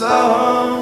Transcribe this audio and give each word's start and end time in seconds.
slow. 0.00 0.79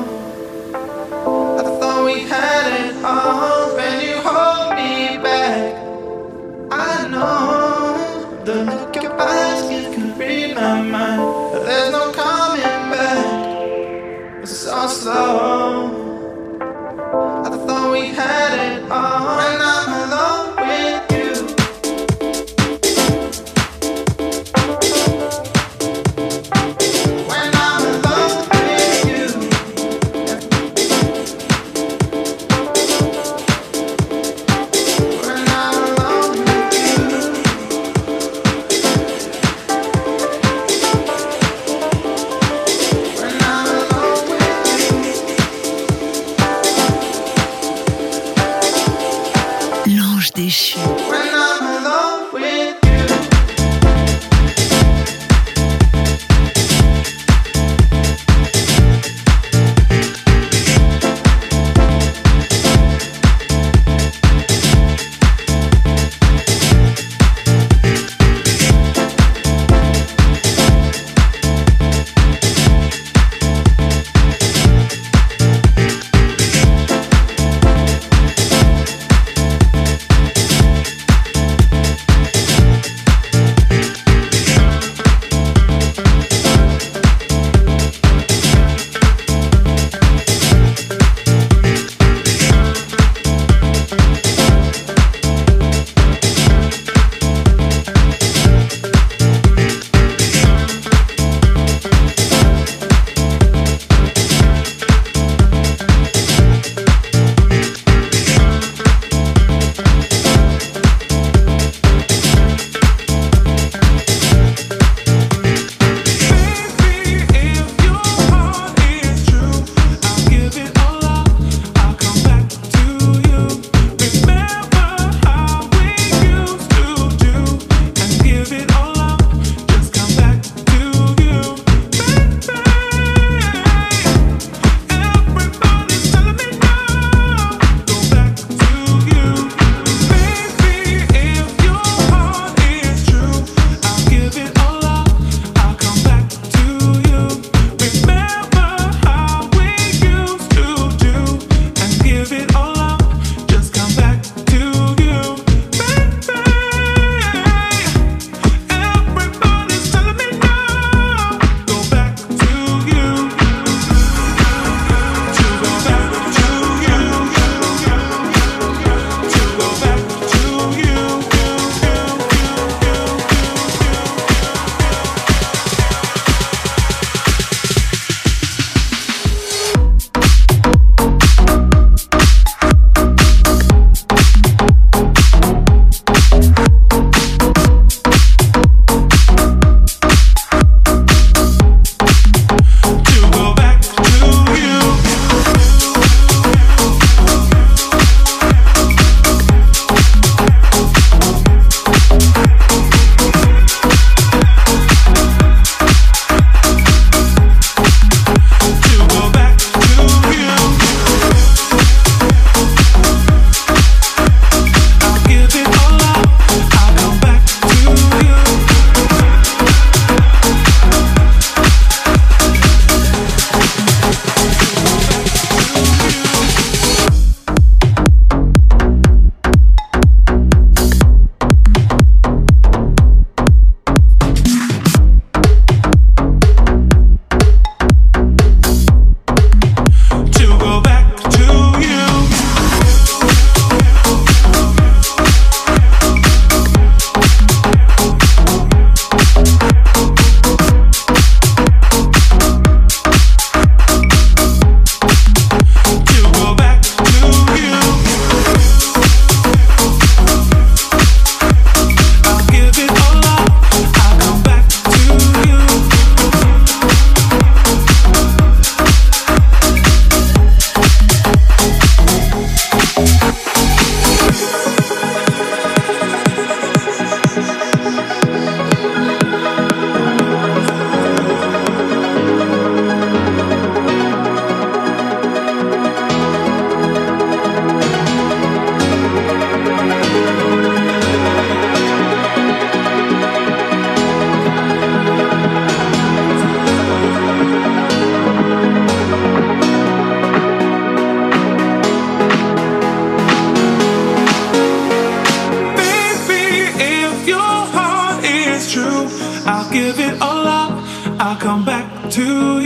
I 311.48 311.64
back 311.64 312.10
to 312.10 312.57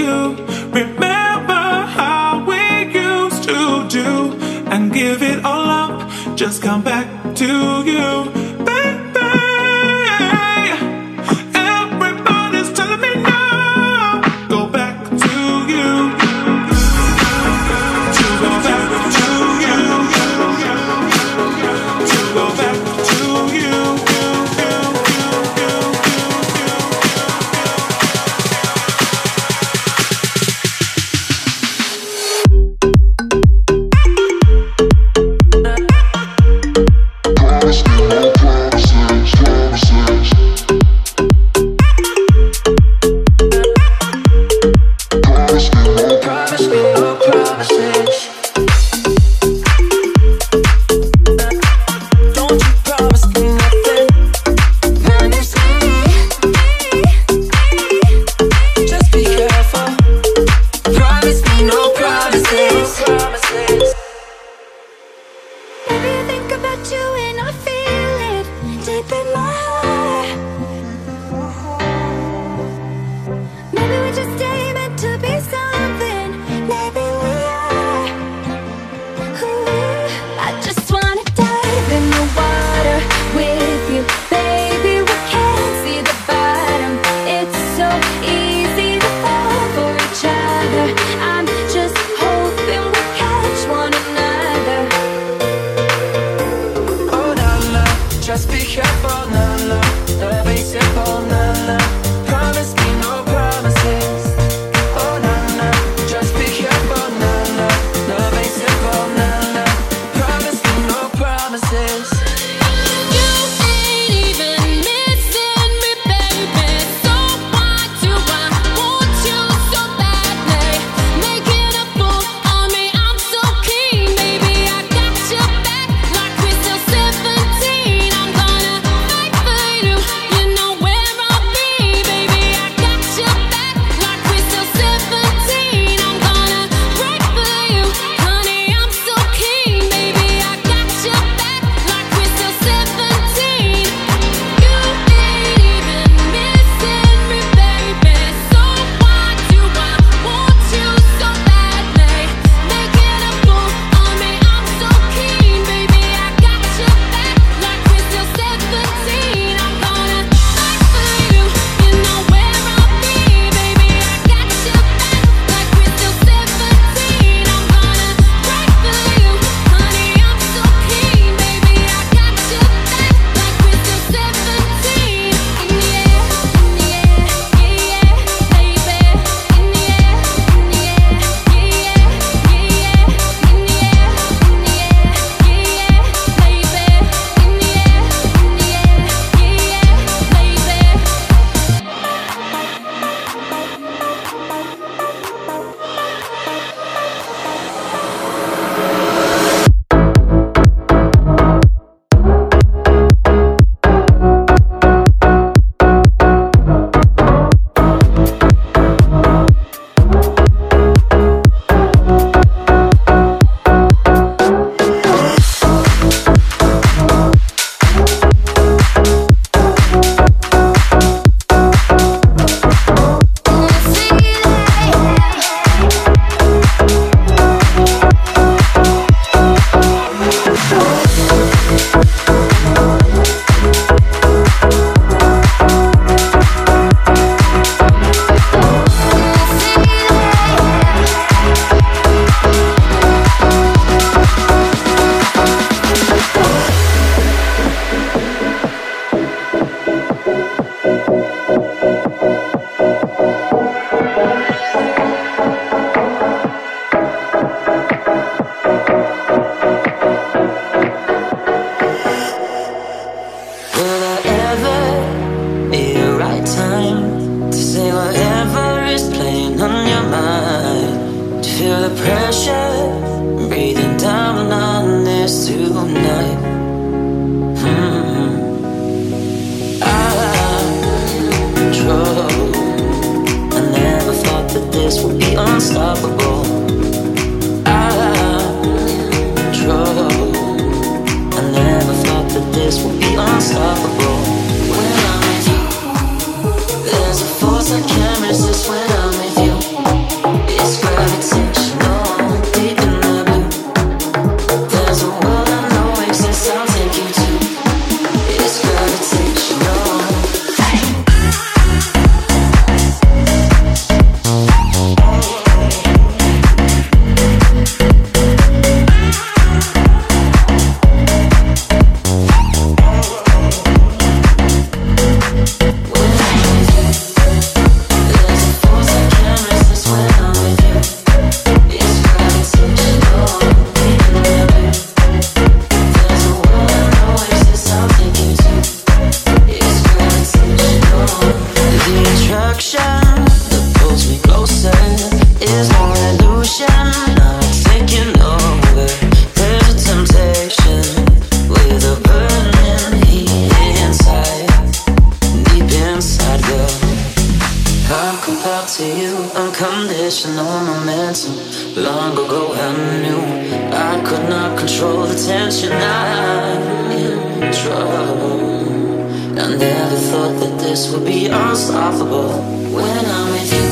never 369.63 369.97
thought 370.11 370.35
that 370.41 370.59
this 370.59 370.91
would 370.93 371.05
be 371.05 371.27
unstoppable. 371.27 372.31
When 372.77 373.05
I'm 373.17 373.27
with 373.35 373.53
you, 373.57 373.69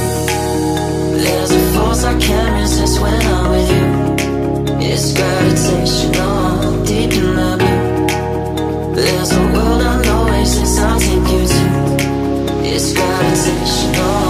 there's 1.22 1.50
a 1.50 1.62
force 1.74 2.04
I 2.04 2.16
can't 2.18 2.52
resist. 2.60 3.00
When 3.00 3.20
I'm 3.34 3.50
with 3.54 3.70
you, 3.76 3.86
it's 4.88 5.12
gravitational, 5.16 6.84
deep 6.84 7.12
in 7.20 7.34
the 7.40 7.50
blue. 7.60 8.94
There's 8.94 9.32
a 9.32 9.42
world 9.54 9.82
I 9.82 9.94
know 10.04 10.40
exists. 10.40 10.78
I'll 10.78 11.00
take 11.00 11.28
you 11.34 11.42
to. 11.54 11.64
It's 12.72 12.92
gravitational. 12.92 14.29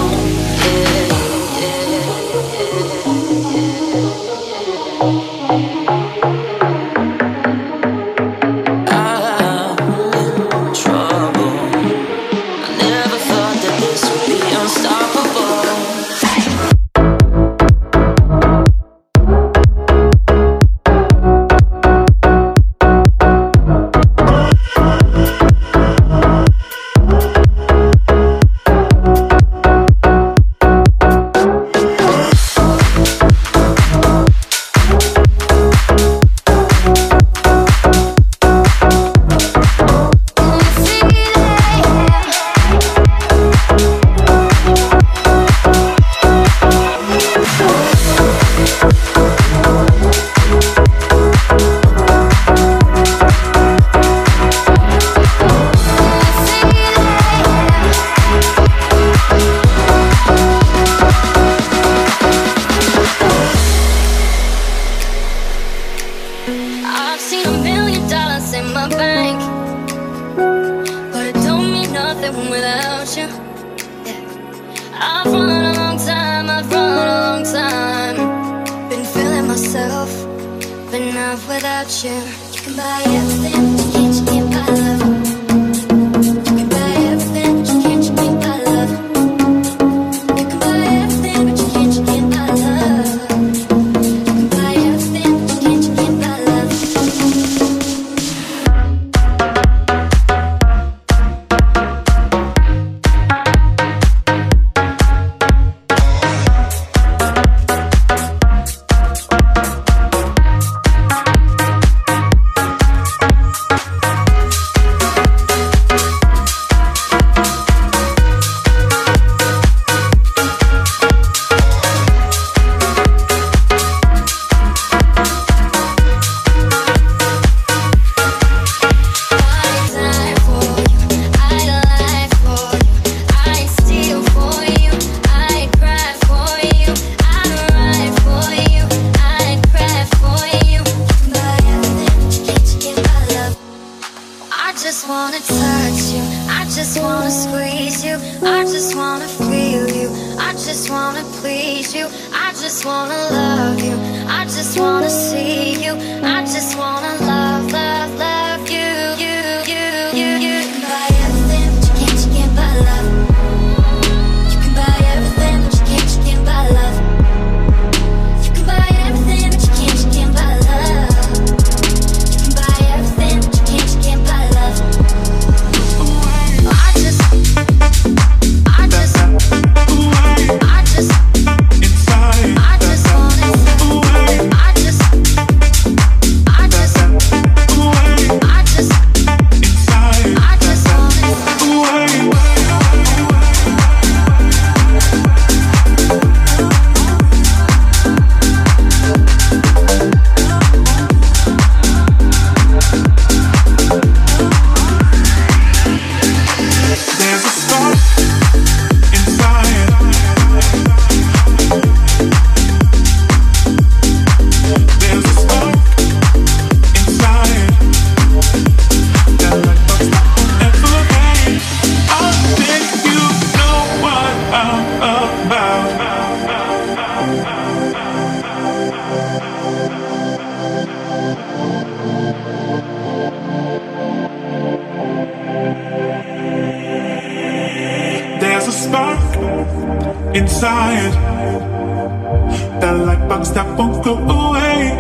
That 242.81 242.97
light 243.05 243.29
box 243.29 243.51
that 243.51 243.67
won't 243.77 244.05
go 244.05 244.17
away. 244.17 244.97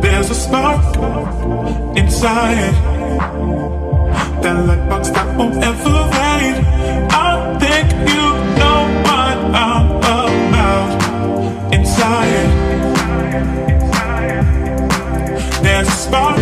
There's 0.00 0.30
a 0.30 0.34
spark 0.34 0.96
inside. 1.96 2.74
That 4.42 4.66
light 4.66 4.88
box 4.88 5.10
that 5.10 5.36
won't 5.38 5.62
ever 5.62 6.08
fade. 6.14 6.64
I 7.12 7.56
think 7.60 7.92
you 8.10 8.24
know 8.58 8.80
what 9.06 9.36
I'm 9.64 9.86
about 9.98 10.90
inside. 11.72 12.48
There's 15.62 15.88
a 15.88 15.92
light 15.92 16.36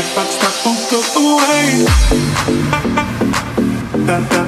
i 0.00 0.14
box, 0.14 0.36
that 0.36 0.56
won't 0.64 0.90
go 0.90 1.00
away. 1.34 1.84
That 4.06 4.39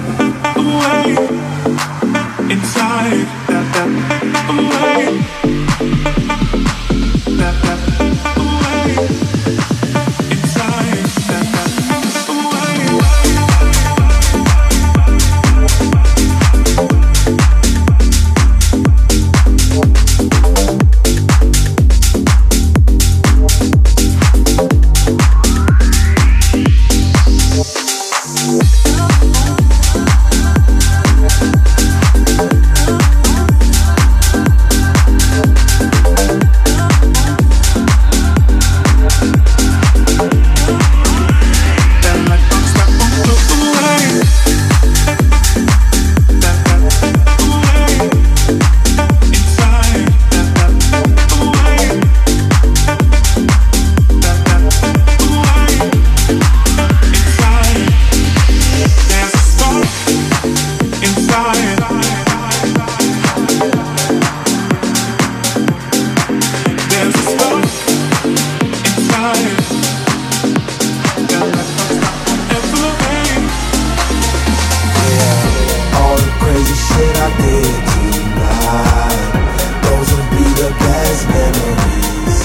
memories. 81.58 82.40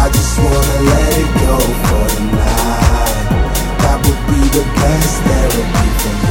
I 0.00 0.04
just 0.16 0.34
wanna 0.38 0.78
let 0.92 1.12
it 1.24 1.32
go 1.44 1.56
for 1.86 2.04
the 2.14 2.22
night. 2.38 3.26
That 3.82 3.98
would 4.04 4.22
be 4.30 4.42
the 4.58 4.64
best 4.80 5.14
therapy 5.26 5.88
for 6.00 6.14
me. 6.22 6.27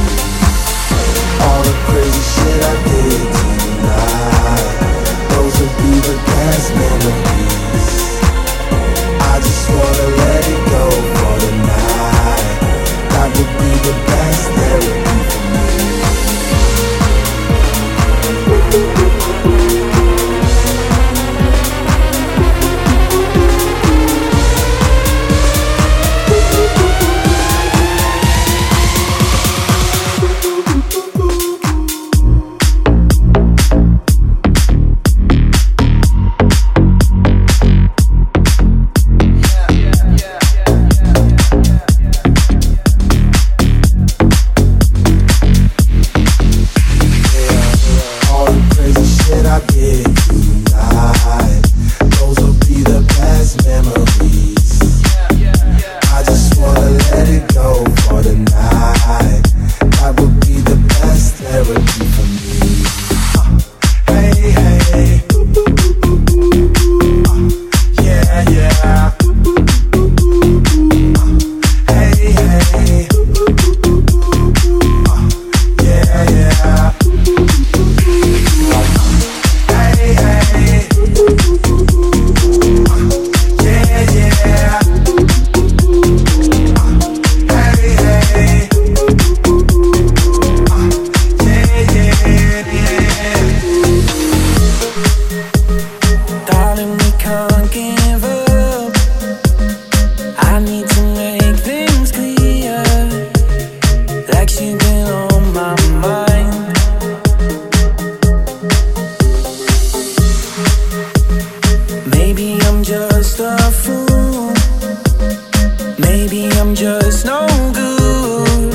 I'm 116.68 116.74
just 116.74 117.24
no 117.24 117.46
good. 117.72 118.70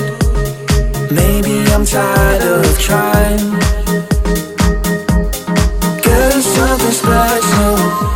Maybe 1.11 1.63
I'm 1.71 1.85
tired 1.85 2.41
of 2.41 2.79
trying. 2.79 3.51
Girl, 6.01 6.41
something's 6.41 6.97
special. 6.97 8.12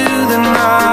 into 0.00 0.26
the 0.28 0.38
night. 0.38 0.89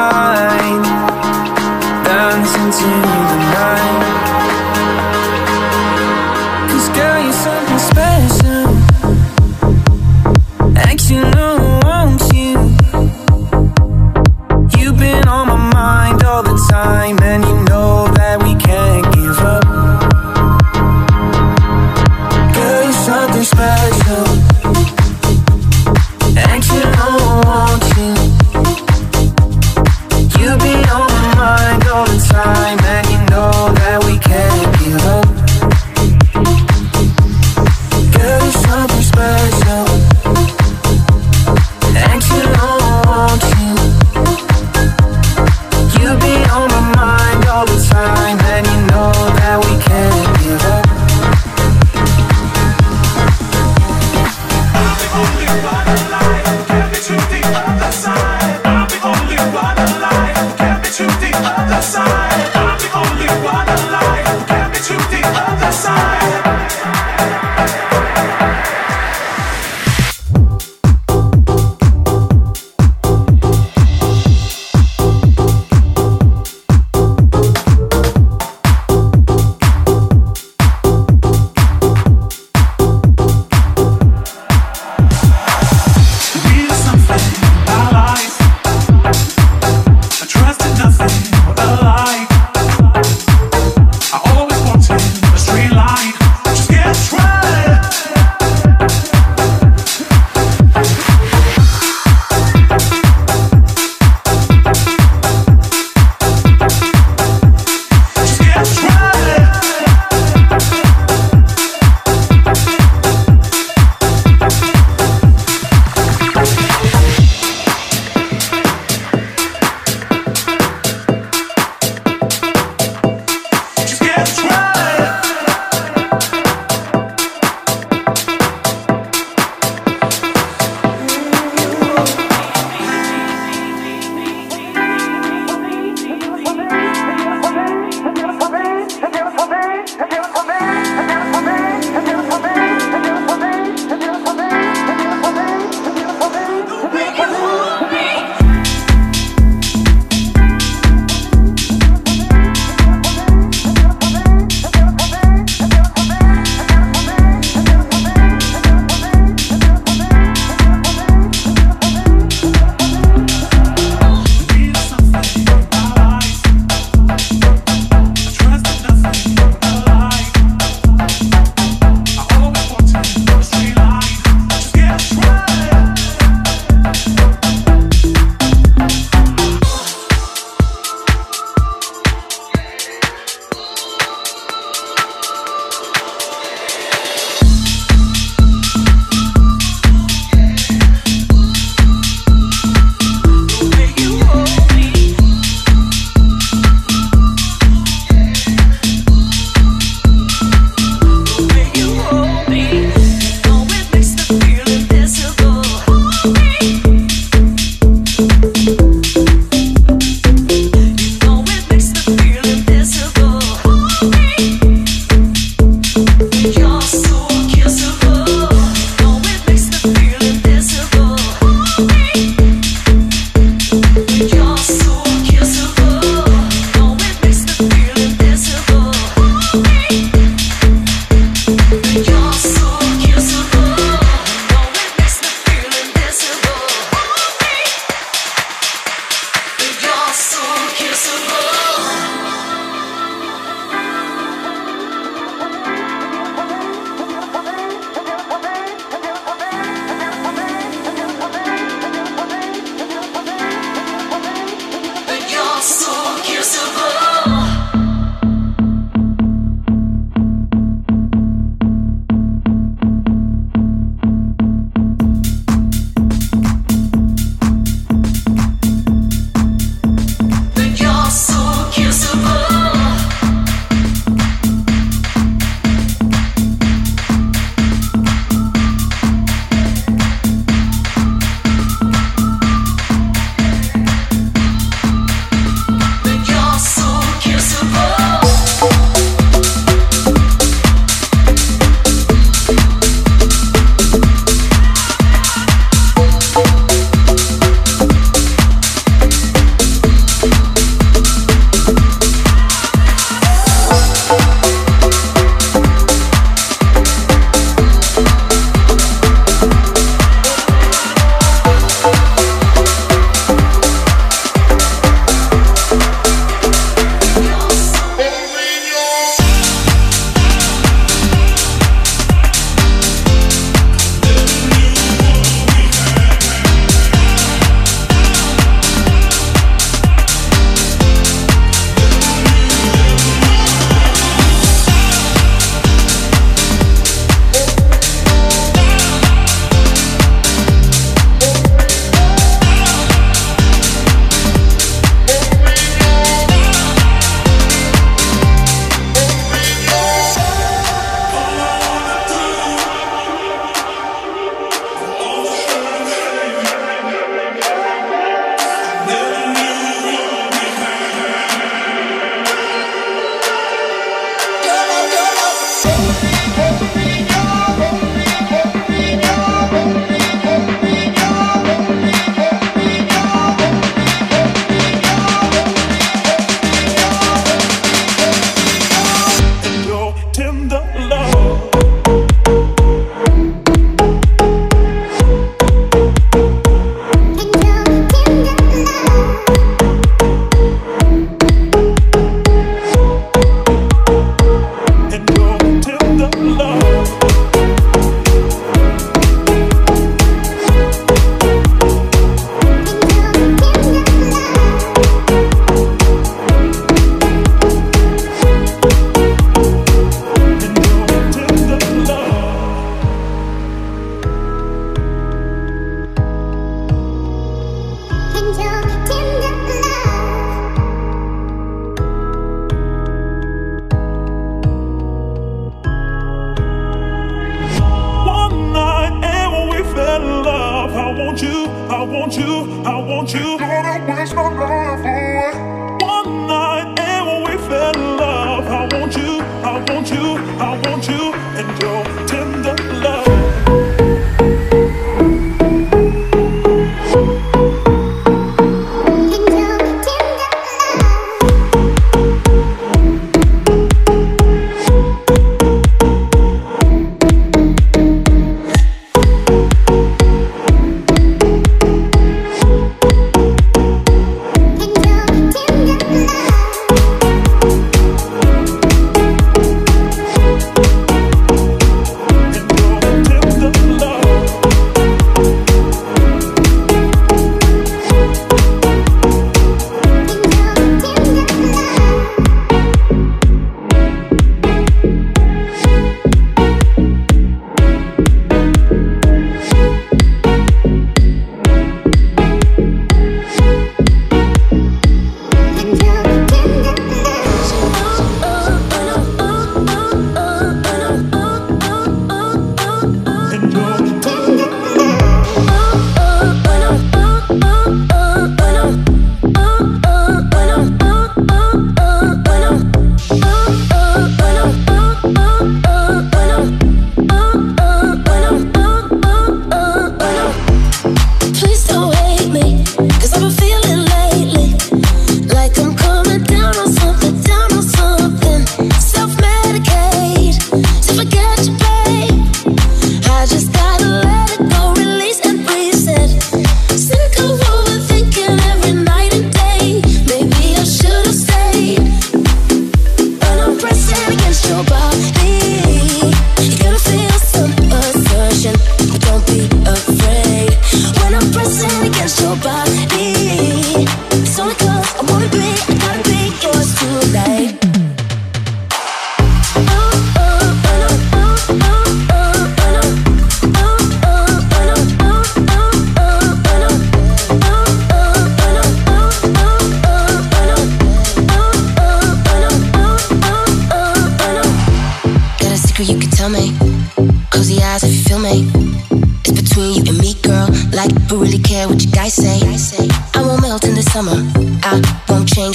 I'm 61.80 62.80
the 62.80 62.90
only 62.96 63.28
one. 63.46 63.87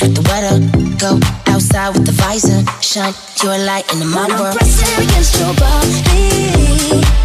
In 0.03 0.15
the 0.15 0.23
weather. 0.31 0.59
Go 0.99 1.19
outside 1.53 1.91
with 1.95 2.07
the 2.07 2.13
visor. 2.13 2.63
Shine 2.81 3.15
your 3.43 3.59
light 3.59 3.85
in 3.93 3.99
my 4.09 4.27
world. 4.39 4.57
Pressing 4.57 5.05
against 5.05 5.39
your 5.39 5.55
body, 5.55 6.31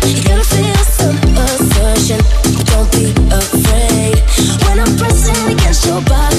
you're 0.06 0.24
gonna 0.24 0.44
feel 0.44 0.84
some 0.98 1.18
assertion, 1.46 2.22
don't 2.70 2.90
be 2.92 3.14
afraid. 3.32 4.18
When 4.66 4.80
I'm 4.80 4.98
pressing 4.98 5.54
against 5.54 5.86
your 5.86 6.02
body. 6.02 6.37